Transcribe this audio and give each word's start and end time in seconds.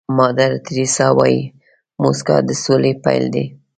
مادر 0.17 0.51
تیریسا 0.65 1.07
وایي 1.17 1.41
موسکا 2.01 2.35
د 2.47 2.49
سولې 2.63 2.91
پيل 3.03 3.25
دی. 3.33 3.45